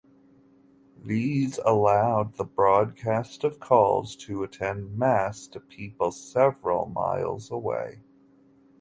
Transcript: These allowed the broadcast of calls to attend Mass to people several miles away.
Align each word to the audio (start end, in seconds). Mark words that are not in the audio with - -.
These 1.05 1.59
allowed 1.63 2.33
the 2.33 2.43
broadcast 2.43 3.43
of 3.43 3.59
calls 3.59 4.15
to 4.15 4.41
attend 4.41 4.97
Mass 4.97 5.45
to 5.49 5.59
people 5.59 6.11
several 6.11 6.87
miles 6.87 7.51
away. 7.51 8.01